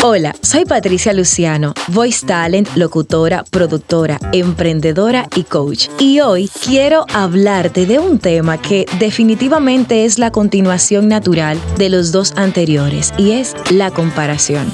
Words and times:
Hola, 0.00 0.32
soy 0.42 0.64
Patricia 0.64 1.12
Luciano, 1.12 1.74
voice 1.88 2.24
talent, 2.24 2.68
locutora, 2.76 3.42
productora, 3.42 4.20
emprendedora 4.32 5.26
y 5.34 5.42
coach. 5.42 5.88
Y 5.98 6.20
hoy 6.20 6.48
quiero 6.64 7.04
hablarte 7.12 7.84
de 7.84 7.98
un 7.98 8.20
tema 8.20 8.58
que 8.58 8.86
definitivamente 9.00 10.04
es 10.04 10.20
la 10.20 10.30
continuación 10.30 11.08
natural 11.08 11.58
de 11.78 11.88
los 11.88 12.12
dos 12.12 12.32
anteriores 12.36 13.12
y 13.18 13.32
es 13.32 13.56
la 13.72 13.90
comparación. 13.90 14.70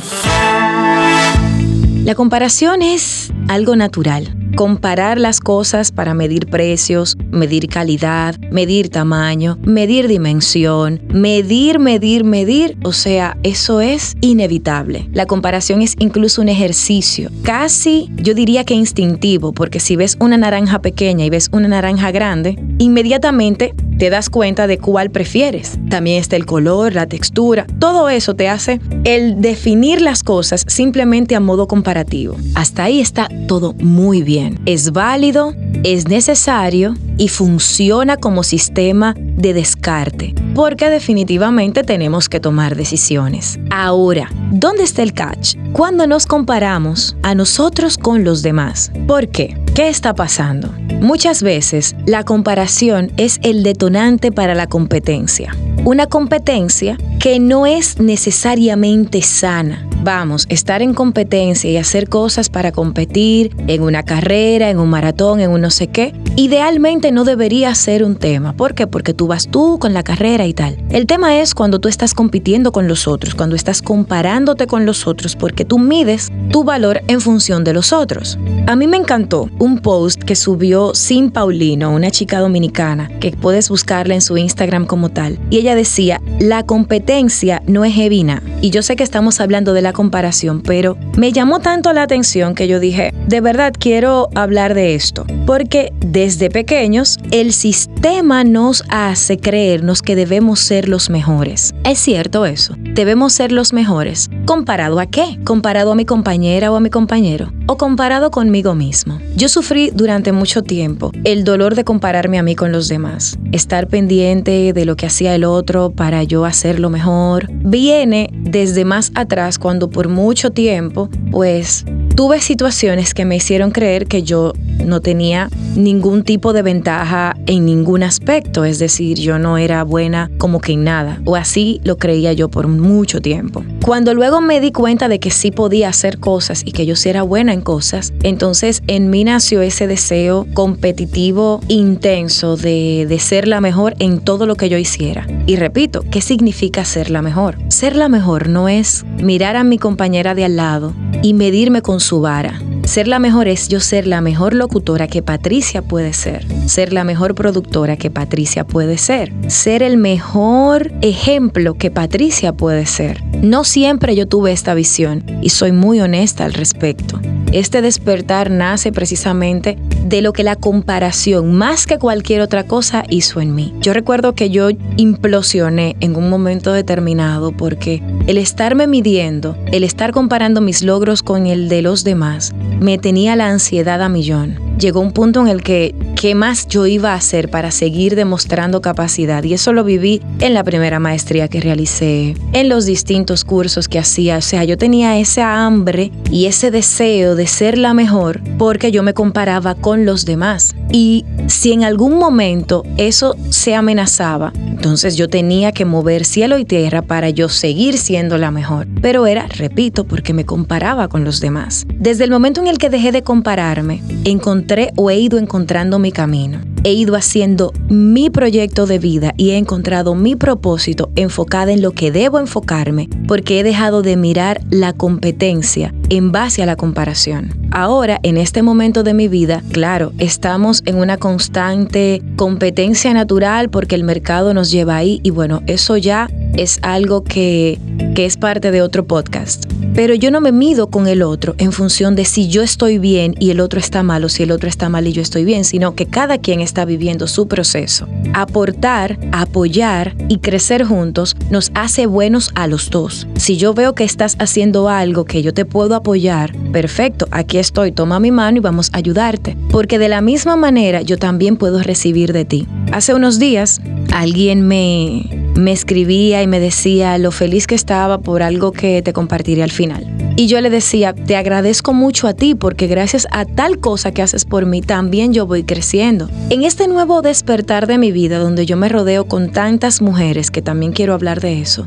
La 2.05 2.15
comparación 2.15 2.83
es 2.83 3.33
algo 3.49 3.77
natural 3.77 4.37
comparar 4.55 5.19
las 5.19 5.41
cosas 5.41 5.91
para 5.91 6.15
medir 6.15 6.47
precios, 6.47 7.17
medir 7.31 7.69
calidad, 7.69 8.39
medir 8.51 8.89
tamaño, 8.89 9.59
medir 9.63 10.09
dimensión, 10.09 11.01
medir, 11.13 11.79
medir, 11.79 12.25
medir, 12.25 12.77
o 12.85 12.93
sea, 12.93 13.37
eso 13.43 13.81
es 13.81 14.15
inevitable. 14.21 15.09
La 15.13 15.27
comparación 15.27 15.83
es 15.83 15.97
incluso 15.99 16.41
un 16.41 16.49
ejercicio, 16.49 17.31
casi 17.43 18.11
yo 18.17 18.35
diría 18.35 18.65
que 18.65 18.75
instintivo, 18.75 19.53
porque 19.53 19.81
si 19.81 19.97
ves 19.97 20.17
una 20.21 20.37
naranja 20.37 20.81
pequeña 20.81 21.25
y 21.25 21.31
ves 21.31 21.49
una 21.53 21.69
naranja 21.69 22.11
grande, 22.13 22.57
inmediatamente 22.79 23.75
te 24.05 24.11
das 24.11 24.29
cuenta 24.29 24.67
de 24.67 24.77
cuál 24.77 25.09
prefieres. 25.11 25.79
También 25.89 26.21
está 26.21 26.37
el 26.37 26.45
color, 26.45 26.93
la 26.93 27.07
textura, 27.07 27.67
todo 27.79 28.11
eso 28.11 28.37
te 28.37 28.51
hace 28.51 28.79
el 29.05 29.41
definir 29.41 30.03
las 30.03 30.23
cosas 30.23 30.67
simplemente 30.69 31.35
a 31.35 31.41
modo 31.41 31.67
comparativo. 31.67 32.37
Hasta 32.55 32.85
ahí 32.85 33.01
está 33.01 33.31
todo 33.49 33.73
muy 33.79 34.23
bien. 34.23 34.61
Es 34.67 34.93
válido, 34.93 35.55
es 35.85 36.07
necesario 36.07 36.97
y 37.17 37.29
funciona 37.29 38.19
como 38.19 38.43
sistema 38.43 39.15
de 39.17 39.55
descarte, 39.55 40.35
porque 40.55 40.91
definitivamente 40.91 41.83
tenemos 41.83 42.29
que 42.29 42.41
tomar 42.41 42.77
decisiones. 42.77 43.59
Ahora, 43.71 44.29
¿dónde 44.51 44.83
está 44.83 45.03
el 45.03 45.15
catch? 45.15 45.57
Cuando 45.73 46.07
nos 46.07 46.27
comparamos 46.27 47.17
a 47.23 47.35
nosotros 47.35 47.97
con 47.97 48.23
los 48.23 48.43
demás. 48.43 48.93
¿Por 49.07 49.29
qué? 49.29 49.57
¿Qué 49.75 49.89
está 49.89 50.15
pasando? 50.15 50.84
Muchas 51.05 51.43
veces 51.43 51.95
la 52.07 52.25
comparación 52.25 53.13
es 53.19 53.39
el 53.43 53.63
detonante 53.63 54.33
para 54.33 54.55
la 54.55 54.67
competencia. 54.67 55.55
Una 55.85 56.07
competencia 56.07 56.97
que 57.21 57.39
no 57.39 57.67
es 57.67 58.01
necesariamente 58.01 59.21
sana. 59.21 59.87
Vamos, 60.03 60.47
estar 60.49 60.81
en 60.81 60.95
competencia 60.95 61.71
y 61.71 61.77
hacer 61.77 62.09
cosas 62.09 62.49
para 62.49 62.73
competir 62.73 63.55
en 63.67 63.83
una 63.83 64.03
carrera, 64.03 64.71
en 64.71 64.79
un 64.79 64.89
maratón, 64.89 65.41
en 65.41 65.51
un 65.51 65.61
no 65.61 65.69
sé 65.69 65.89
qué, 65.89 66.15
idealmente 66.37 67.13
no 67.13 67.25
debería 67.25 67.75
ser 67.75 68.05
un 68.05 68.17
tema. 68.17 68.53
¿Por 68.55 68.75
qué? 68.75 68.87
Porque 68.87 69.15
tú 69.15 69.27
vas 69.27 69.49
tú 69.49 69.79
con 69.79 69.95
la 69.95 70.03
carrera 70.03 70.47
y 70.47 70.55
tal. 70.55 70.77
El 70.91 71.07
tema 71.07 71.37
es 71.37 71.55
cuando 71.55 71.79
tú 71.79 71.89
estás 71.89 72.15
compitiendo 72.15 72.73
con 72.73 72.89
los 72.89 73.07
otros, 73.07 73.35
cuando 73.35 73.57
estás 73.57 73.83
comparándote 73.83 74.67
con 74.67 74.85
los 74.87 75.07
otros, 75.07 75.37
porque 75.37 75.65
tú 75.65 75.79
mides 75.79 76.33
tu 76.51 76.65
valor 76.65 77.03
en 77.07 77.21
función 77.21 77.63
de 77.65 77.73
los 77.73 77.93
otros. 77.93 78.39
A 78.67 78.77
mí 78.77 78.87
me 78.87 78.97
encantó 78.97 79.49
un 79.59 79.79
post 79.79 80.23
que 80.23 80.35
subió 80.35 80.95
Sin 80.95 81.31
Paulino, 81.31 81.93
una 81.93 82.11
chica 82.11 82.41
dominicana, 82.41 83.09
que 83.21 83.31
puedes 83.33 83.69
buscarla 83.69 84.15
en 84.15 84.21
su 84.21 84.37
Instagram 84.37 84.87
como 84.87 85.11
tal. 85.11 85.39
Y 85.51 85.59
ella 85.59 85.75
decía, 85.75 86.21
la 86.41 86.65
competencia 86.65 87.63
no 87.67 87.85
es 87.85 87.97
evina. 87.97 88.43
Y 88.61 88.71
yo 88.71 88.83
sé 88.83 88.97
que 88.97 89.05
estamos 89.05 89.41
hablando 89.41 89.73
de 89.73 89.83
la 89.83 89.93
comparación, 89.93 90.63
pero 90.63 90.97
me 91.17 91.33
llamó 91.33 91.61
tanto 91.61 91.93
la 91.93 92.03
atención 92.03 92.55
que 92.55 92.67
yo 92.67 92.81
dije, 92.81 93.13
de 93.29 93.41
verdad 93.41 93.73
quiero 93.79 94.29
hablar 94.35 94.75
de 94.75 94.95
esto, 94.95 95.27
porque 95.47 95.93
desde 96.25 96.49
pequeños 96.49 97.19
el 97.33 97.53
sistema 97.53 98.45
nos 98.45 98.83
hace 98.89 99.37
creernos 99.37 100.01
que 100.01 100.17
debemos 100.17 100.59
ser 100.59 100.89
los 100.89 101.11
mejores. 101.11 101.75
Es 101.85 101.99
cierto 101.99 102.47
eso, 102.47 102.77
debemos 102.79 103.35
ser 103.35 103.53
los 103.53 103.75
mejores. 103.75 104.31
¿Comparado 104.47 105.01
a 105.01 105.05
qué? 105.05 105.39
¿Comparado 105.45 105.93
a 105.93 105.95
mi 105.95 106.07
compañera 106.07 106.73
o 106.73 106.77
a 106.77 106.81
mi 106.81 106.89
compañero? 106.89 107.53
¿O 107.67 107.79
comparado 107.79 108.31
conmigo 108.31 108.75
mismo? 108.75 109.21
Yo 109.37 109.49
sufrí 109.49 109.91
durante 109.91 110.33
mucho 110.33 110.63
tiempo 110.63 111.13
el 111.25 111.45
dolor 111.45 111.75
de 111.75 111.85
compararme 111.85 112.39
a 112.39 112.43
mí 112.43 112.55
con 112.55 112.73
los 112.73 112.89
demás, 112.89 113.39
estar 113.53 113.89
pendiente 113.89 114.75
de 114.75 114.85
lo 114.85 114.97
que 114.97 115.07
hacía 115.07 115.35
el 115.35 115.45
otro 115.45 115.91
para 115.91 116.23
yo 116.25 116.45
hacerlo 116.45 116.91
mejor. 116.91 117.51
Viene 117.51 118.29
desde 118.35 118.85
más 118.85 119.13
atrás 119.15 119.59
cuando 119.59 119.89
por 119.89 120.09
mucho 120.09 120.51
tiempo, 120.51 121.09
pues 121.31 121.87
tuve 122.15 122.43
situaciones 122.43 123.15
que 123.15 123.25
me 123.25 123.37
hicieron 123.37 123.71
creer 123.71 124.07
que 124.07 124.23
yo 124.23 124.53
no 124.85 125.01
tenía 125.01 125.49
ningún 125.75 126.23
tipo 126.23 126.53
de 126.53 126.63
ventaja 126.63 127.37
en 127.47 127.65
ningún 127.65 128.03
aspecto, 128.03 128.65
es 128.65 128.79
decir, 128.79 129.19
yo 129.19 129.39
no 129.39 129.59
era 129.59 129.83
buena 129.83 130.31
como 130.39 130.61
que 130.61 130.73
en 130.73 130.85
nada, 130.85 131.21
o 131.25 131.37
así 131.37 131.81
lo 131.83 131.97
creía 131.97 132.33
yo 132.33 132.49
por 132.49 132.69
mucho 132.69 133.21
tiempo. 133.21 133.65
Cuando 133.85 134.15
luego 134.15 134.41
me 134.41 134.61
di 134.61 134.71
cuenta 134.71 135.09
de 135.09 135.19
que 135.19 135.31
sí 135.31 135.51
podía 135.51 135.89
hacer 135.89 136.19
cosas 136.19 136.63
y 136.65 136.73
que 136.73 136.87
yo 136.87 136.95
sí 136.95 137.09
era 137.09 137.23
buena 137.23 137.54
cosas, 137.61 138.13
entonces 138.23 138.83
en 138.87 139.11
mí 139.11 139.25
nació 139.25 139.63
ese 139.63 139.87
deseo 139.87 140.47
competitivo 140.55 141.61
intenso 141.69 142.57
de, 142.57 143.07
de 143.09 143.19
ser 143.19 143.49
la 143.49 143.61
mejor 143.61 143.95
en 143.99 144.21
todo 144.21 144.47
lo 144.47 144.57
que 144.57 144.69
yo 144.69 144.79
hiciera. 144.79 145.27
Y 145.47 145.57
repito, 145.57 146.05
¿qué 146.11 146.21
significa 146.21 146.85
ser 146.85 147.11
la 147.11 147.23
mejor? 147.23 147.59
Ser 147.69 147.97
la 147.97 148.09
mejor 148.09 148.49
no 148.49 148.69
es 148.69 149.05
mirar 149.23 149.57
a 149.57 149.65
mi 149.65 149.79
compañera 149.79 150.35
de 150.35 150.45
al 150.45 150.57
lado 150.57 150.93
y 151.23 151.35
medirme 151.35 151.83
con 151.83 152.01
su 152.01 152.21
vara. 152.21 152.61
Ser 152.85 153.09
la 153.09 153.19
mejor 153.19 153.49
es 153.49 153.69
yo 153.69 153.81
ser 153.81 154.07
la 154.07 154.21
mejor 154.21 154.55
locutora 154.55 155.09
que 155.09 155.23
Patricia 155.23 155.81
puede 155.81 156.13
ser. 156.13 156.47
Ser 156.67 156.93
la 156.93 157.03
mejor 157.03 157.35
productora 157.35 157.97
que 157.97 158.11
Patricia 158.11 158.65
puede 158.65 158.99
ser. 158.99 159.33
Ser 159.49 159.83
el 159.83 159.97
mejor 159.97 160.93
ejemplo 161.01 161.75
que 161.75 161.91
Patricia 161.91 162.53
puede 162.53 162.85
ser. 162.85 163.25
No 163.43 163.65
siempre 163.65 164.15
yo 164.15 164.29
tuve 164.29 164.53
esta 164.53 164.75
visión 164.75 165.25
y 165.41 165.49
soy 165.49 165.73
muy 165.73 166.01
honesta 166.01 166.45
al 166.45 166.53
respecto. 166.53 167.19
Este 167.55 167.83
despertar 167.83 168.51
nace 168.51 168.91
precisamente 168.91 169.79
de 170.05 170.23
lo 170.23 170.33
que 170.33 170.43
la 170.43 170.57
comparación, 170.57 171.55
más 171.55 171.87
que 171.87 172.01
cualquier 172.01 172.41
otra 172.41 172.65
cosa, 172.65 173.05
hizo 173.09 173.41
en 173.41 173.55
mí. 173.55 173.73
Yo 173.81 173.93
recuerdo 173.93 174.35
que 174.35 174.51
yo 174.51 174.71
implosioné 174.97 175.95
en 176.01 176.17
un 176.17 176.29
momento 176.29 176.73
determinado 176.73 177.53
porque 177.53 178.03
el 178.27 178.39
estarme 178.39 178.89
midiendo, 178.89 179.57
el 179.71 179.85
estar 179.85 180.11
comparando 180.11 180.61
mis 180.61 180.83
logros 180.83 181.23
con 181.23 181.47
el 181.47 181.69
de 181.69 181.83
los 181.83 182.03
demás, 182.03 182.53
me 182.81 182.99
tenía 182.99 183.37
la 183.37 183.49
ansiedad 183.49 184.03
a 184.03 184.09
millón. 184.09 184.64
Llegó 184.79 185.01
un 185.01 185.13
punto 185.13 185.41
en 185.41 185.49
el 185.49 185.63
que 185.63 185.95
qué 186.25 186.35
más 186.35 186.67
yo 186.67 186.87
iba 186.87 187.13
a 187.13 187.17
hacer 187.17 187.49
para 187.49 187.71
seguir 187.71 188.17
demostrando 188.17 188.81
capacidad. 188.81 189.45
Y 189.45 189.55
eso 189.55 189.73
lo 189.73 189.85
viví 189.85 190.21
en 190.41 190.53
la 190.53 190.65
primera 190.65 190.99
maestría 190.99 191.49
que 191.49 191.61
realicé, 191.61 192.35
en 192.53 192.69
los 192.69 192.87
distintos 192.87 193.45
cursos 193.45 193.89
que 193.89 194.01
hacía. 194.01 194.39
O 194.39 194.43
sea, 194.43 194.65
yo 194.65 194.77
tenía 194.77 195.19
esa 195.19 195.65
hambre 195.65 196.11
y 196.31 196.47
ese 196.47 196.73
deseo 196.73 197.37
de 197.37 197.47
ser 197.47 197.79
la 197.79 197.95
mejor 197.95 198.41
porque 198.59 198.91
yo 198.91 199.03
me 199.03 199.15
comparaba 199.15 199.77
con 199.77 200.05
los 200.05 200.25
demás. 200.25 200.75
Y 200.91 201.25
si 201.47 201.73
en 201.73 201.85
algún 201.85 202.19
momento 202.19 202.85
eso 202.97 203.37
se 203.51 203.75
amenazaba, 203.75 204.53
entonces 204.57 205.17
yo 205.17 205.29
tenía 205.29 205.73
que 205.73 205.85
mover 205.85 206.25
cielo 206.25 206.59
y 206.59 206.65
tierra 206.65 207.03
para 207.03 207.31
yo 207.31 207.49
seguir 207.49 207.97
siendo 207.97 208.39
la 208.39 208.51
mejor. 208.51 208.87
Pero 209.01 209.27
era, 209.27 209.47
repito, 209.47 210.05
porque 210.05 210.33
me 210.33 210.45
comparaba 210.45 211.09
con 211.09 211.23
los 211.25 211.41
demás. 211.41 211.87
Desde 211.95 212.25
el 212.25 212.31
momento 212.31 212.61
en 212.61 212.67
el 212.67 212.79
que 212.79 212.91
dejé 212.91 213.13
de 213.13 213.23
compararme, 213.23 214.03
encontré 214.25 214.64
o 214.97 215.11
he 215.11 215.19
ido 215.19 215.39
encontrando 215.39 215.99
mi 215.99 216.11
camino. 216.11 216.61
He 216.85 216.93
ido 216.93 217.17
haciendo 217.17 217.73
mi 217.89 218.29
proyecto 218.31 218.87
de 218.87 218.99
vida 218.99 219.33
y 219.37 219.51
he 219.51 219.57
encontrado 219.57 220.15
mi 220.15 220.37
propósito 220.37 221.11
enfocada 221.17 221.73
en 221.73 221.81
lo 221.81 221.93
que 221.93 222.11
debo 222.11 222.39
enfocarme 222.39 223.09
porque 223.27 223.61
he 223.61 223.63
dejado 223.63 224.03
de 224.03 224.17
mirar 224.17 224.61
la 224.71 224.93
competencia 224.93 225.95
en 226.11 226.33
base 226.33 226.63
a 226.63 226.67
la 226.67 226.77
comparación. 226.77 227.55
Ahora, 227.71 228.21
en 228.23 228.37
este 228.37 228.63
momento 228.63 229.03
de 229.03 229.15
mi 229.15 229.29
vida, 229.29 229.63
claro, 229.73 230.13
estamos 230.19 230.83
en 230.87 230.97
una 230.97 231.17
constante 231.17 232.23
competencia 232.37 233.15
natural 233.15 233.71
porque 233.71 233.95
el 233.95 234.05
mercado 234.05 234.53
nos 234.55 234.71
lleva 234.71 234.97
ahí 234.97 235.21
y 235.23 235.31
bueno, 235.31 235.63
eso 235.67 235.97
ya 235.97 236.29
es 236.57 236.79
algo 236.83 237.25
que, 237.25 237.79
que 238.15 238.27
es 238.27 238.37
parte 238.37 238.71
de 238.71 238.83
otro 238.83 239.07
podcast. 239.07 239.65
Pero 239.95 240.15
yo 240.15 240.33
no 240.33 240.41
me 240.41 240.51
mido 240.51 240.89
con 240.89 241.07
el 241.07 241.23
otro 241.23 241.55
en 241.59 241.71
función 241.71 242.17
de 242.17 242.25
si 242.25 242.49
yo 242.49 242.63
estoy 242.63 242.99
bien 242.99 243.37
y 243.39 243.51
el 243.51 243.61
otro 243.61 243.79
está 243.79 244.03
mal 244.03 244.25
o 244.25 244.29
si 244.29 244.43
el 244.43 244.51
otro 244.51 244.69
está 244.69 244.89
mal 244.89 245.07
y 245.07 245.13
yo 245.13 245.23
estoy 245.23 245.45
bien, 245.45 245.65
sino 245.65 245.95
que 245.95 246.07
cada 246.07 246.39
quien 246.39 246.61
está 246.61 246.85
viviendo 246.85 247.29
su 247.29 247.47
proceso. 247.47 248.09
Aportar, 248.33 249.19
apoyar 249.31 250.17
y 250.29 250.39
crecer 250.39 250.85
juntos 250.85 251.37
nos 251.49 251.71
hace 251.75 252.07
buenos 252.07 252.51
a 252.57 252.67
los 252.67 252.91
dos. 252.91 253.29
Si 253.37 253.57
yo 253.57 253.73
veo 253.73 253.95
que 253.95 254.03
estás 254.03 254.35
haciendo 254.41 254.89
algo 254.89 255.25
que 255.27 255.43
yo 255.43 255.55
te 255.55 255.65
puedo 255.65 255.95
apoyar, 255.95 256.53
perfecto, 256.73 257.29
aquí 257.31 257.59
estoy, 257.59 257.93
toma 257.93 258.19
mi 258.19 258.33
mano 258.33 258.59
y 258.59 258.61
vamos 258.61 258.91
a 258.93 258.99
ayudarte. 258.99 259.57
Porque 259.71 260.01
de 260.01 260.09
la 260.09 260.23
misma 260.23 260.57
manera 260.57 261.03
yo 261.03 261.19
también 261.19 261.57
puedo 261.57 261.81
recibir 261.83 262.33
de 262.33 262.45
ti. 262.45 262.67
Hace 262.91 263.15
unos 263.15 263.39
días 263.39 263.81
alguien 264.13 264.67
me, 264.67 265.44
me 265.55 265.73
escribía 265.73 266.43
y 266.43 266.47
me 266.47 266.61
decía 266.61 267.17
lo 267.19 267.31
feliz 267.31 267.67
que 267.67 267.75
estaba 267.75 268.19
por 268.19 268.43
algo 268.43 268.73
que 268.73 269.03
te 269.03 269.13
compartiré 269.13 269.63
al 269.63 269.71
final. 269.71 270.07
Y 270.37 270.49
yo 270.49 270.61
le 270.61 270.69
decía, 270.69 271.15
te 271.15 271.37
agradezco 271.37 271.93
mucho 271.93 272.27
a 272.27 272.35
ti 272.35 272.57
porque 272.57 272.89
gracias 272.89 273.29
a 273.31 273.45
tal 273.45 273.79
cosa 273.79 274.11
que 274.11 274.21
haces 274.21 274.45
por 274.45 274.67
mí, 274.67 274.81
también 274.81 275.33
yo 275.33 275.47
voy 275.47 275.63
creciendo. 275.63 276.29
En 276.51 276.65
este 276.65 276.89
nuevo 276.89 277.23
despertar 277.23 277.87
de 277.87 277.99
mi 277.99 278.11
vida, 278.11 278.39
donde 278.39 278.67
yo 278.67 278.77
me 278.77 278.89
rodeo 278.89 279.27
con 279.27 279.53
tantas 279.53 280.03
mujeres, 280.03 280.51
que 280.51 280.61
también 280.61 280.93
quiero 280.93 281.15
hablar 281.15 281.41
de 281.41 281.61
eso, 281.61 281.87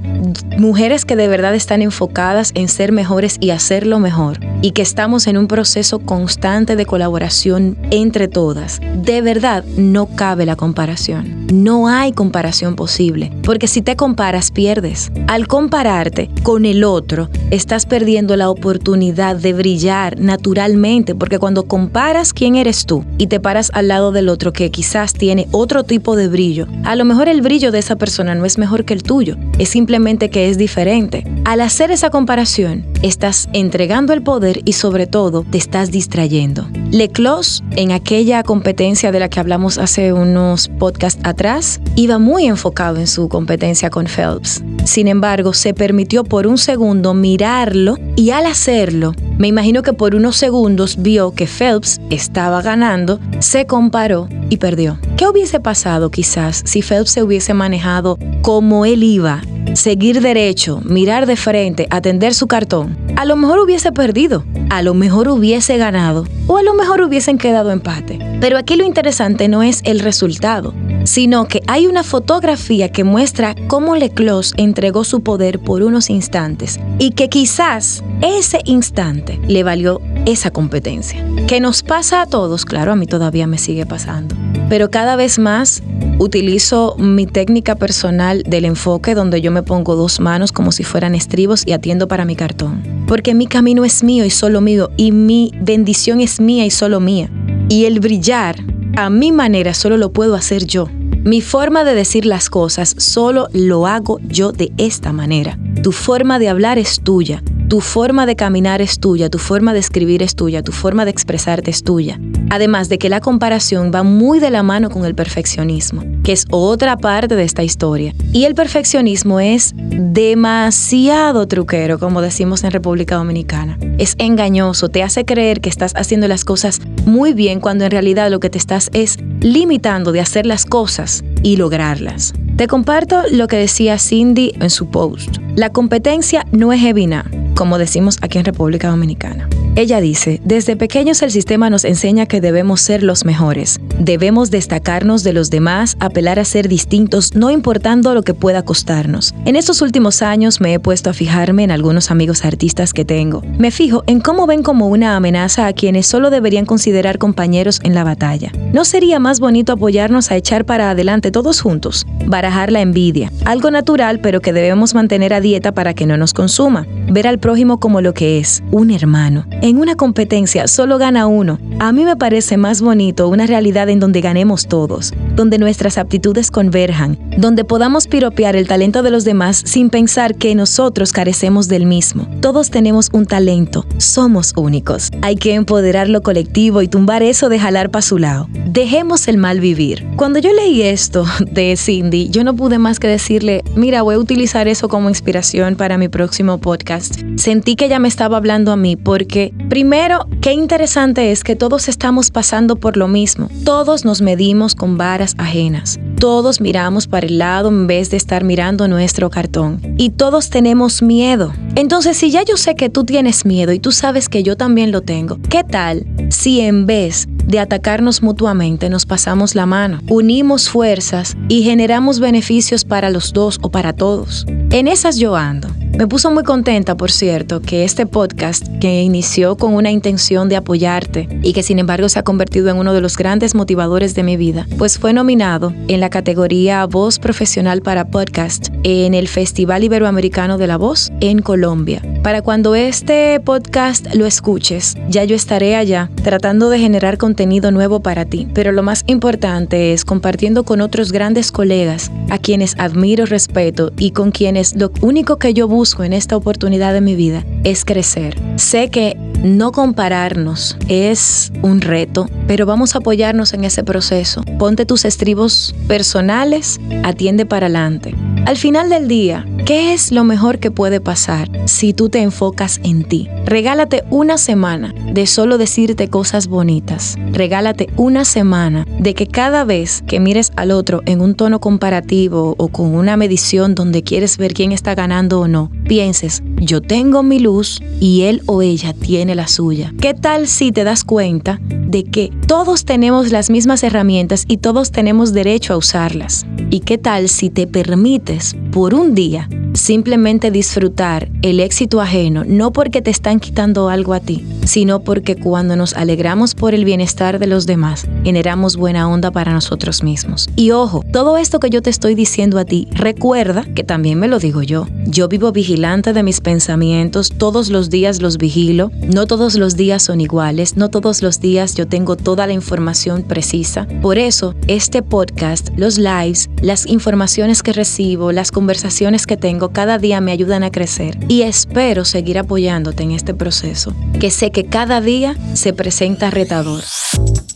mujeres 0.58 1.04
que 1.04 1.18
de 1.18 1.28
verdad 1.28 1.56
están 1.56 1.82
enfocadas 1.82 2.52
en 2.56 2.70
ser 2.70 2.94
mejores 2.94 3.36
y 3.42 3.50
hacerlo 3.50 4.00
mejor, 4.00 4.40
y 4.62 4.72
que 4.72 4.82
estamos 4.82 5.28
en 5.28 5.38
un 5.38 5.48
proceso 5.48 6.00
constante 6.00 6.78
de 6.78 6.86
colaboración 6.86 7.78
entre 7.92 8.30
todas, 8.30 8.80
de 8.96 9.22
verdad 9.22 9.66
no 9.78 10.06
cabe 10.06 10.46
la 10.46 10.56
comparación. 10.56 11.48
No 11.52 11.88
hay 11.88 12.14
comparación 12.14 12.76
posible, 12.76 13.32
si 13.66 13.82
te 13.82 13.96
comparas 13.96 14.52
pierdes. 14.52 15.12
Al 15.28 15.48
compararte 15.48 16.30
con 16.44 16.66
el 16.66 16.84
otro, 16.84 17.32
estás 17.50 17.88
perdiendo 17.88 18.36
la 18.36 18.52
oportunidad 18.52 19.36
de 19.38 19.54
brillar 19.54 20.20
naturalmente, 20.20 21.16
porque 21.16 21.40
cuando 21.40 21.64
comparas 21.64 22.34
quién 22.34 22.56
eres 22.56 22.86
tú 22.86 23.04
y 23.18 23.26
te 23.26 23.40
paras 23.40 23.72
al 23.74 23.88
lado 23.88 24.12
del 24.12 24.30
otro 24.30 24.54
que 24.54 24.70
quizás 24.70 25.14
tiene 25.14 25.48
otro 25.50 25.84
tipo 25.84 26.16
de 26.16 26.28
brillo, 26.28 26.68
a 26.84 26.96
lo 26.96 27.06
mejor 27.06 27.30
el 27.30 27.42
brillo 27.42 27.72
de 27.72 27.80
esa 27.80 27.96
persona 27.96 28.36
no 28.36 28.46
es 28.46 28.60
mejor 28.60 28.86
que 28.86 28.94
el 28.94 29.02
tuyo, 29.02 29.36
es 29.58 29.70
simplemente 29.70 30.30
que 30.30 30.50
es 30.50 30.60
diferente. 30.60 31.26
Al 31.46 31.62
hacer 31.62 31.90
esa 31.90 32.12
comparación, 32.12 32.86
estás 33.02 33.50
entregando 33.54 34.14
el 34.14 34.22
poder 34.22 34.62
y 34.66 34.74
sobre 34.74 35.08
todo 35.08 35.46
te 35.50 35.58
estás 35.58 35.92
distrayendo. 35.92 36.68
Leclos, 36.92 37.64
en 37.72 37.92
aquella 37.92 38.44
competencia 38.44 39.12
de 39.12 39.20
la 39.20 39.30
que 39.30 39.40
hablamos 39.40 39.78
hace 39.78 40.14
unos 40.14 40.70
podcasts 40.80 41.22
atrás, 41.24 41.82
iba 41.96 42.18
muy 42.18 42.46
enfocado 42.46 42.98
en 42.98 43.08
su 43.08 43.30
competencia 43.30 43.90
con 43.90 44.08
Phelps. 44.08 44.64
Sin 44.86 45.08
embargo, 45.08 45.54
se 45.54 45.74
permitió 45.74 46.24
por 46.24 46.48
un 46.48 46.58
segundo 46.58 47.14
mirarlo 47.14 47.98
y 48.16 48.32
al 48.32 48.46
hacerlo, 48.46 49.14
me 49.38 49.48
imagino 49.48 49.84
que 49.84 49.94
por 49.94 50.16
unos 50.16 50.38
segundos 50.38 51.02
vio 51.02 51.32
que 51.32 51.48
Phelps 51.48 52.00
estaba 52.10 52.62
ganando, 52.62 53.20
se 53.40 53.66
comparó 53.66 54.28
y 54.50 54.58
perdió. 54.58 55.00
¿Qué 55.18 55.28
hubiese 55.28 55.60
pasado 55.60 56.10
quizás 56.10 56.62
si 56.66 56.82
Phelps 56.82 57.12
se 57.12 57.24
hubiese 57.24 57.54
manejado 57.54 58.18
como 58.42 58.86
él 58.86 59.04
iba 59.04 59.42
seguir 59.76 60.22
derecho, 60.22 60.82
mirar 60.84 61.26
de 61.26 61.36
frente, 61.36 61.88
atender 61.90 62.34
su 62.34 62.48
cartón, 62.48 62.98
a 63.16 63.26
lo 63.26 63.36
mejor 63.36 63.60
hubiese 63.60 63.92
perdido, 63.92 64.44
a 64.70 64.82
lo 64.82 64.94
mejor 64.94 65.28
hubiese 65.30 65.78
ganado 65.78 66.26
o 66.48 66.58
a 66.58 66.64
lo 66.64 66.74
mejor 66.74 67.02
hubiesen 67.02 67.38
quedado 67.38 67.72
empate. 67.72 68.20
Pero 68.40 68.58
aquí 68.58 68.76
lo 68.76 68.86
interesante 68.86 69.48
no 69.48 69.64
es 69.64 69.82
el 69.84 70.00
resultado, 70.00 70.74
sino 71.04 71.48
que 71.48 71.62
hay 71.68 71.88
una 71.88 72.04
fotografía 72.04 72.90
que 72.90 73.04
muestra 73.04 73.56
cómo 73.68 73.96
Leclos 73.96 74.54
entregó 74.58 75.04
su 75.04 75.22
poder 75.22 75.60
por 75.60 75.84
unos 75.84 76.10
instantes 76.10 76.80
y 77.00 77.12
que 77.12 77.30
quizás 77.30 78.04
ese 78.22 78.60
instante 78.66 79.40
le 79.48 79.64
valió 79.64 80.02
esa 80.26 80.52
competencia. 80.52 81.26
Que 81.48 81.60
nos 81.60 81.84
pasa 81.84 82.22
a 82.22 82.26
todos, 82.26 82.66
claro, 82.66 82.92
a 82.92 82.96
mí 82.96 83.06
todavía 83.06 83.48
me 83.48 83.58
sigue 83.58 83.86
pasando, 83.86 84.36
pero 84.70 84.92
cada 84.92 85.16
vez 85.16 85.40
más 85.40 85.82
utilizo 86.20 86.96
mi 86.98 87.26
técnica 87.26 87.76
personal 87.76 88.44
del 88.44 88.66
enfoque 88.66 89.16
donde 89.16 89.42
yo 89.42 89.52
me 89.52 89.64
pongo 89.64 89.96
dos 89.96 90.20
manos 90.20 90.52
como 90.52 90.72
si 90.72 90.84
fueran 90.84 91.16
estribos 91.16 91.64
y 91.66 91.74
atiendo 91.74 92.08
para 92.08 92.26
mi 92.26 92.36
cartón. 92.36 93.06
Porque 93.08 93.34
mi 93.34 93.48
camino 93.48 93.86
es 93.86 94.04
mío 94.04 94.26
y 94.26 94.30
solo 94.30 94.62
mío 94.62 94.90
y 94.98 95.12
mi 95.12 95.52
bendición 95.62 96.20
es 96.20 96.40
mía 96.40 96.66
y 96.66 96.72
solo 96.72 97.00
mía. 97.00 97.30
Y 97.70 97.86
el 97.86 98.00
brillar 98.00 98.58
a 98.98 99.12
mi 99.12 99.32
manera 99.32 99.76
solo 99.76 99.96
lo 99.96 100.12
puedo 100.12 100.34
hacer 100.34 100.66
yo. 100.66 100.88
Mi 101.24 101.40
forma 101.40 101.84
de 101.84 101.94
decir 101.94 102.26
las 102.26 102.50
cosas 102.50 102.96
solo 102.98 103.48
lo 103.54 103.86
hago 103.86 104.20
yo 104.24 104.52
de 104.52 104.72
esta 104.78 105.14
manera. 105.14 105.60
Tu 105.84 105.92
forma 105.92 106.40
de 106.40 106.50
hablar 106.50 106.80
es 106.80 107.02
tuya. 107.02 107.44
Tu 107.68 107.82
forma 107.82 108.26
de 108.26 108.38
caminar 108.38 108.82
es 108.82 108.98
tuya, 108.98 109.30
tu 109.30 109.40
forma 109.40 109.74
de 109.74 109.80
escribir 109.80 110.24
es 110.24 110.36
tuya, 110.36 110.64
tu 110.64 110.72
forma 110.72 111.04
de 111.04 111.12
expresarte 111.12 111.70
es 111.70 111.84
tuya. 111.84 112.18
Además 112.50 112.88
de 112.88 112.98
que 112.98 113.10
la 113.10 113.20
comparación 113.20 113.92
va 113.94 114.04
muy 114.04 114.40
de 114.40 114.50
la 114.50 114.64
mano 114.64 114.90
con 114.90 115.04
el 115.04 115.16
perfeccionismo, 115.16 116.02
que 116.24 116.32
es 116.32 116.46
otra 116.50 116.96
parte 116.96 117.36
de 117.36 117.44
esta 117.44 117.64
historia. 117.64 118.14
Y 118.32 118.46
el 118.46 118.56
perfeccionismo 118.56 119.42
es 119.42 119.74
demasiado 119.76 121.46
truquero, 121.50 122.00
como 122.00 122.22
decimos 122.22 122.64
en 122.64 122.72
República 122.72 123.16
Dominicana. 123.16 123.78
Es 123.98 124.16
engañoso, 124.18 124.88
te 124.88 125.04
hace 125.04 125.26
creer 125.26 125.60
que 125.60 125.68
estás 125.68 125.92
haciendo 125.98 126.30
las 126.30 126.46
cosas 126.46 126.80
muy 127.06 127.34
bien 127.34 127.60
cuando 127.60 127.84
en 127.84 127.92
realidad 127.92 128.32
lo 128.32 128.40
que 128.40 128.50
te 128.50 128.58
estás 128.58 128.90
es 128.94 129.18
limitando 129.42 130.14
de 130.14 130.22
hacer 130.22 130.46
las 130.46 130.64
cosas 130.64 131.26
y 131.44 131.58
lograrlas. 131.58 132.34
Te 132.56 132.68
comparto 132.68 133.22
lo 133.30 133.48
que 133.48 133.58
decía 133.58 134.00
Cindy 134.00 134.54
en 134.60 134.70
su 134.70 134.90
post. 134.90 135.38
La 135.56 135.72
competencia 135.72 136.44
no 136.52 136.74
es 136.74 136.84
evina, 136.84 137.30
como 137.58 137.80
decimos 137.80 138.18
aquí 138.22 138.38
en 138.38 138.46
República 138.46 138.90
Dominicana. 138.90 139.50
Ella 139.76 140.00
dice, 140.00 140.40
desde 140.44 140.76
pequeños 140.76 141.22
el 141.24 141.32
sistema 141.32 141.70
nos 141.70 141.86
enseña 141.86 142.28
que 142.28 142.40
debemos 142.40 142.82
ser 142.82 143.04
los 143.04 143.26
mejores, 143.26 143.80
debemos 144.00 144.52
destacarnos 144.52 145.24
de 145.24 145.34
los 145.34 145.50
demás, 145.50 145.98
apelar 146.00 146.40
a 146.40 146.46
ser 146.46 146.68
distintos, 146.68 147.36
no 147.36 147.52
importando 147.52 148.14
lo 148.14 148.24
que 148.24 148.34
pueda 148.34 148.64
costarnos. 148.64 149.34
En 149.46 149.56
estos 149.56 149.82
últimos 149.82 150.22
años 150.22 150.62
me 150.62 150.74
he 150.74 150.80
puesto 150.80 151.10
a 151.10 151.14
fijarme 151.14 151.64
en 151.64 151.72
algunos 151.72 152.12
amigos 152.12 152.46
artistas 152.46 152.94
que 152.94 153.06
tengo. 153.06 153.42
Me 153.58 153.72
fijo 153.72 154.04
en 154.08 154.20
cómo 154.20 154.48
ven 154.48 154.64
como 154.64 154.88
una 154.88 155.16
amenaza 155.16 155.68
a 155.68 155.74
quienes 155.74 156.08
solo 156.08 156.30
deberían 156.30 156.66
considerar 156.66 157.18
compañeros 157.18 157.80
en 157.84 157.94
la 157.96 158.04
batalla. 158.04 158.52
¿No 158.74 158.86
sería 158.86 159.20
más 159.20 159.40
bonito 159.40 159.74
apoyarnos 159.74 160.32
a 160.32 160.36
echar 160.36 160.66
para 160.66 160.92
adelante 160.92 161.32
todos 161.32 161.62
juntos? 161.62 162.06
Barajar 162.26 162.72
la 162.72 162.82
envidia, 162.82 163.32
algo 163.46 163.72
natural 163.72 164.20
pero 164.20 164.42
que 164.42 164.54
debemos 164.54 164.94
mantener 164.94 165.34
a 165.34 165.42
dieta 165.42 165.72
para 165.72 165.94
que 165.94 166.06
no 166.06 166.18
nos 166.18 166.34
consuma. 166.34 166.86
Ver 167.10 167.28
al 167.28 167.40
prójimo 167.40 167.80
como 167.80 168.02
lo 168.02 168.14
que 168.14 168.40
es, 168.40 168.64
un 168.72 168.92
hermano 168.92 169.46
en 169.62 169.78
una 169.78 169.96
competencia 169.96 170.68
solo 170.68 170.98
gana 170.98 171.28
uno. 171.28 171.60
A 171.80 171.92
mí 171.92 172.06
me 172.06 172.16
parece 172.16 172.58
más 172.58 172.82
bonito 172.82 173.28
una 173.28 173.46
realidad 173.46 173.87
en 173.92 174.00
donde 174.00 174.22
ganemos 174.22 174.68
todos, 174.68 175.14
donde 175.36 175.58
nuestras 175.58 175.98
aptitudes 175.98 176.52
converjan, 176.52 177.18
donde 177.38 177.64
podamos 177.64 178.08
piropear 178.08 178.56
el 178.56 178.68
talento 178.68 179.04
de 179.04 179.12
los 179.12 179.24
demás 179.24 179.62
sin 179.66 179.90
pensar 179.90 180.36
que 180.36 180.56
nosotros 180.56 181.12
carecemos 181.12 181.68
del 181.68 181.86
mismo. 181.86 182.28
Todos 182.42 182.70
tenemos 182.70 183.10
un 183.14 183.26
talento, 183.26 183.86
somos 183.98 184.54
únicos. 184.56 185.10
Hay 185.22 185.36
que 185.36 185.54
empoderar 185.54 186.10
lo 186.10 186.22
colectivo 186.22 186.82
y 186.82 186.88
tumbar 186.88 187.24
eso 187.24 187.50
de 187.50 187.60
jalar 187.60 187.92
para 187.92 188.02
su 188.02 188.18
lado. 188.18 188.48
Dejemos 188.68 189.28
el 189.28 189.38
mal 189.38 189.60
vivir. 189.60 190.06
Cuando 190.16 190.40
yo 190.40 190.54
leí 190.54 190.82
esto 190.82 191.26
de 191.52 191.76
Cindy, 191.78 192.30
yo 192.30 192.44
no 192.44 192.56
pude 192.56 192.80
más 192.80 193.00
que 193.00 193.08
decirle, 193.08 193.64
mira, 193.76 194.02
voy 194.02 194.16
a 194.16 194.20
utilizar 194.20 194.68
eso 194.68 194.90
como 194.90 195.10
inspiración 195.10 195.76
para 195.76 195.98
mi 195.98 196.10
próximo 196.10 196.58
podcast. 196.58 197.22
Sentí 197.36 197.76
que 197.76 197.86
ella 197.86 198.00
me 198.00 198.08
estaba 198.08 198.38
hablando 198.38 198.72
a 198.72 198.76
mí 198.76 198.96
porque 198.96 199.54
Primero, 199.70 200.28
qué 200.42 200.54
interesante 200.54 201.32
es 201.32 201.44
que 201.44 201.58
todos 201.58 201.90
estamos 201.90 202.32
pasando 202.32 202.78
por 202.78 202.96
lo 202.96 203.08
mismo. 203.10 203.50
Nos 203.86 204.24
medimos 204.24 204.74
con 204.74 204.98
varas 204.98 205.36
ajenas. 205.38 206.00
Todos 206.20 206.62
miramos 206.62 207.06
para 207.06 207.28
el 207.28 207.38
lado 207.38 207.70
en 207.70 207.86
vez 207.86 208.10
de 208.10 208.18
estar 208.18 208.44
mirando 208.44 208.88
nuestro 208.88 209.30
cartón. 209.30 209.80
Y 209.98 210.10
todos 210.10 210.50
tenemos 210.50 211.04
miedo. 211.04 211.54
Entonces, 211.76 212.18
si 212.18 212.32
ya 212.32 212.42
yo 212.44 212.58
sé 212.58 212.74
que 212.74 212.90
tú 212.90 213.04
tienes 213.04 213.46
miedo 213.46 213.72
y 213.74 213.80
tú 213.80 213.92
sabes 213.92 214.30
que 214.30 214.42
yo 214.42 214.58
también 214.58 214.92
lo 214.92 215.02
tengo, 215.02 215.38
¿qué 215.48 215.64
tal 215.64 216.08
si 216.30 216.62
en 216.62 216.88
vez 216.88 217.28
de 217.46 217.60
atacarnos 217.60 218.24
mutuamente 218.24 218.90
nos 218.90 219.06
pasamos 219.06 219.54
la 219.54 219.68
mano, 219.68 220.00
unimos 220.10 220.70
fuerzas 220.70 221.38
y 221.48 221.62
generamos 221.62 222.20
beneficios 222.20 222.84
para 222.84 223.12
los 223.12 223.32
dos 223.32 223.60
o 223.62 223.70
para 223.70 223.94
todos? 223.94 224.48
En 224.72 224.88
esas 224.88 225.18
yo 225.18 225.36
ando. 225.36 225.70
Me 225.98 226.06
puso 226.06 226.30
muy 226.30 226.44
contenta, 226.44 226.96
por 226.96 227.10
cierto, 227.10 227.60
que 227.60 227.84
este 227.84 228.06
podcast, 228.06 228.68
que 228.80 229.02
inició 229.02 229.58
con 229.58 229.74
una 229.74 229.90
intención 229.90 230.48
de 230.48 230.56
apoyarte 230.56 231.28
y 231.42 231.54
que 231.54 231.64
sin 231.64 231.80
embargo 231.80 232.08
se 232.08 232.20
ha 232.20 232.24
convertido 232.24 232.70
en 232.70 232.78
uno 232.78 232.94
de 232.94 233.02
los 233.02 233.18
grandes 233.18 233.56
motivadores 233.56 234.14
de 234.14 234.22
mi 234.22 234.38
vida, 234.38 234.68
pues 234.78 235.00
fue 235.00 235.12
nominado 235.12 235.74
en 235.88 236.00
la 236.00 236.12
categoría 236.12 236.86
Voz 236.86 237.18
Profesional 237.18 237.82
para 237.82 238.06
Podcast 238.12 238.68
en 238.84 239.16
el 239.16 239.28
Festival 239.28 239.86
Iberoamericano 239.86 240.60
de 240.60 240.68
la 240.68 240.78
Voz 240.78 241.12
en 241.20 241.42
Colombia. 241.42 242.00
Para 242.22 242.44
cuando 242.44 242.76
este 242.76 243.40
podcast 243.40 244.14
lo 244.14 244.28
escuches, 244.28 244.94
ya 245.10 245.24
yo 245.24 245.36
estaré 245.36 245.76
allá 245.76 246.12
tratando 246.24 246.70
de 246.70 246.78
generar 246.78 247.18
contenido 247.18 247.72
nuevo 247.72 248.02
para 248.02 248.26
ti, 248.26 248.48
pero 248.54 248.72
lo 248.72 248.84
más 248.84 249.04
importante 249.08 249.94
es 249.94 250.06
compartiendo 250.06 250.64
con 250.64 250.82
otros 250.82 251.12
grandes 251.12 251.52
colegas 251.52 252.12
a 252.30 252.38
quienes 252.38 252.76
admiro, 252.78 253.26
respeto 253.26 253.92
y 253.98 254.12
con 254.12 254.30
quienes 254.30 254.76
lo 254.76 254.92
único 255.02 255.38
que 255.38 255.56
yo 255.56 255.68
busco 255.68 255.87
en 256.00 256.14
esta 256.14 256.36
oportunidad 256.36 256.94
de 256.94 257.02
mi 257.02 257.16
vida 257.16 257.44
es 257.64 257.86
crecer. 257.86 258.38
Sé 258.58 258.90
que 258.90 259.18
no 259.44 259.72
compararnos 259.72 260.78
es 260.88 261.52
un 261.62 261.82
reto, 261.82 262.30
pero 262.48 262.66
vamos 262.66 262.96
a 262.96 263.00
apoyarnos 263.00 263.54
en 263.54 263.64
ese 263.64 263.84
proceso. 263.84 264.44
Ponte 264.60 264.86
tus 264.86 265.06
estribos 265.06 265.76
personales, 265.88 266.80
atiende 267.04 267.46
para 267.46 267.68
adelante. 267.68 268.16
Al 268.46 268.58
final 268.58 268.90
del 268.90 269.08
día, 269.08 269.46
¿Qué 269.68 269.92
es 269.92 270.14
lo 270.14 270.24
mejor 270.24 270.60
que 270.60 270.72
puede 270.72 271.02
pasar 271.02 271.50
si 271.66 271.92
tú 271.92 272.08
te 272.08 272.22
enfocas 272.22 272.80
en 272.86 273.04
ti? 273.04 273.28
Regálate 273.46 274.06
una 274.10 274.38
semana 274.38 274.96
de 275.12 275.28
solo 275.28 275.58
decirte 275.58 276.08
cosas 276.08 276.48
bonitas. 276.48 277.18
Regálate 277.34 277.90
una 277.98 278.24
semana 278.24 278.86
de 278.98 279.14
que 279.14 279.28
cada 279.28 279.66
vez 279.66 280.06
que 280.08 280.22
mires 280.22 280.54
al 280.56 280.72
otro 280.72 281.02
en 281.06 281.20
un 281.20 281.36
tono 281.36 281.60
comparativo 281.60 282.56
o 282.58 282.70
con 282.70 282.96
una 282.96 283.18
medición 283.18 283.76
donde 283.76 284.04
quieres 284.04 284.38
ver 284.38 284.54
quién 284.54 284.72
está 284.72 284.96
ganando 284.96 285.42
o 285.42 285.50
no, 285.50 285.70
pienses, 285.86 286.44
yo 286.62 286.82
tengo 286.82 287.22
mi 287.22 287.40
luz 287.40 287.82
y 288.00 288.22
él 288.22 288.44
o 288.46 288.62
ella 288.62 288.94
tiene 288.94 289.36
la 289.36 289.50
suya. 289.50 289.94
¿Qué 290.00 290.14
tal 290.14 290.48
si 290.48 290.72
te 290.72 290.86
das 290.86 291.04
cuenta 291.04 291.60
de 291.62 292.06
que 292.06 292.32
todos 292.48 292.86
tenemos 292.86 293.32
las 293.32 293.50
mismas 293.50 293.84
herramientas 293.84 294.46
y 294.48 294.60
todos 294.60 294.92
tenemos 294.92 295.34
derecho 295.34 295.74
a 295.74 295.78
usarlas? 295.78 296.46
¿Y 296.70 296.82
qué 296.82 296.98
tal 296.98 297.30
si 297.30 297.50
te 297.50 297.66
permites 297.66 298.56
por 298.72 298.94
un 298.94 299.16
día 299.16 299.48
simplemente 299.78 300.52
disfrutar 300.52 301.30
el 301.42 301.60
éxito 301.60 302.02
ajeno, 302.02 302.44
no 302.46 302.72
porque 302.72 303.02
te 303.02 303.12
están 303.12 303.40
quitando 303.40 303.90
algo 303.90 304.14
a 304.14 304.20
ti, 304.20 304.46
sino 304.66 305.00
porque 305.02 305.36
cuando 305.36 305.76
nos 305.76 305.94
alegramos 305.94 306.56
por 306.56 306.74
el 306.74 306.84
bienestar 306.84 307.40
de 307.40 307.48
los 307.48 307.66
demás, 307.66 308.08
generamos 308.24 308.76
buena 308.76 309.08
onda 309.08 309.32
para 309.32 309.54
nosotros 309.54 310.04
mismos. 310.04 310.50
Y 310.56 310.72
ojo, 310.72 311.04
todo 311.12 311.38
esto 311.38 311.60
que 311.60 311.70
yo 311.70 311.82
te 311.82 311.90
estoy 311.90 312.16
diciendo 312.16 312.60
a 312.60 312.66
ti, 312.66 312.88
recuerda 312.92 313.64
que 313.64 313.84
también 313.84 314.20
me 314.20 314.28
lo 314.28 314.40
digo 314.40 314.64
yo. 314.64 314.88
Yo 315.06 315.28
vivo 315.28 315.52
vigilante 315.52 316.14
de 316.14 316.24
mis 316.24 316.42
pensamientos, 316.42 317.32
todos 317.38 317.70
los 317.70 317.90
días 317.90 318.22
los 318.22 318.38
vigilo, 318.38 318.92
no 319.14 319.28
todos 319.28 319.56
los 319.56 319.78
días 319.78 320.04
son 320.04 320.22
iguales, 320.22 320.76
no 320.76 320.90
todos 320.90 321.22
los 321.22 321.40
días 321.40 321.76
yo 321.76 321.88
tengo 321.88 322.16
toda 322.16 322.48
la 322.48 322.54
información 322.54 323.24
precisa. 323.24 323.88
Por 324.02 324.18
eso, 324.18 324.56
este 324.68 325.02
podcast, 325.02 325.70
los 325.78 325.98
lives, 325.98 326.50
las 326.62 326.86
informaciones 326.88 327.64
que 327.64 327.74
recibo, 327.74 328.32
las 328.32 328.52
conversaciones 328.52 329.26
que 329.28 329.38
tengo, 329.38 329.67
cada 329.72 329.98
día 329.98 330.22
me 330.22 330.32
ayudan 330.32 330.64
a 330.64 330.72
crecer. 330.72 331.18
Y 331.28 331.44
espero 331.44 332.06
seguir 332.06 332.40
apoyándote 332.40 333.04
en 333.04 333.12
este 333.12 333.34
proceso, 333.34 333.94
que 334.20 334.32
sé 334.32 334.52
que 334.52 334.66
cada 334.66 335.02
día 335.02 335.36
se 335.54 335.74
presenta 335.74 336.30
retador. 336.30 336.84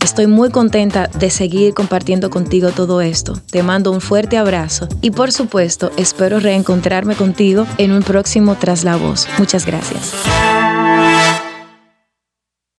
Estoy 0.03 0.27
muy 0.27 0.49
contenta 0.49 1.07
de 1.07 1.29
seguir 1.29 1.73
compartiendo 1.73 2.29
contigo 2.29 2.71
todo 2.71 3.01
esto. 3.01 3.39
Te 3.51 3.63
mando 3.63 3.91
un 3.91 4.01
fuerte 4.01 4.37
abrazo 4.37 4.87
y 5.01 5.11
por 5.11 5.31
supuesto 5.31 5.91
espero 5.95 6.39
reencontrarme 6.39 7.15
contigo 7.15 7.65
en 7.77 7.91
un 7.91 8.03
próximo 8.03 8.55
Tras. 8.55 8.83
Muchas 9.37 9.65
gracias. 9.65 10.11